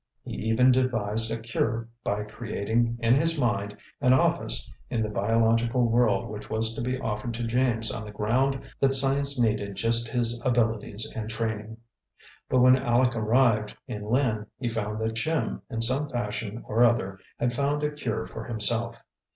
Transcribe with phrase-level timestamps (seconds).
[0.23, 5.85] He even devised a cure by creating, in his mind, an office in the biological
[5.87, 10.09] world which was to be offered to James on the ground that science needed just
[10.09, 11.77] his abilities and training.
[12.49, 17.19] But when Aleck arrived in Lynn he found that Jim, in some fashion or other,
[17.39, 18.95] had found a cure for himself.